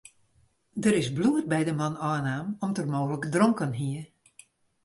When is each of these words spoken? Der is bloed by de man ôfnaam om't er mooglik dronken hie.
Der 0.85 0.95
is 1.01 1.09
bloed 1.17 1.45
by 1.51 1.61
de 1.67 1.73
man 1.79 1.95
ôfnaam 2.09 2.45
om't 2.63 2.79
er 2.81 2.89
mooglik 2.93 3.25
dronken 3.33 3.73
hie. 3.79 4.01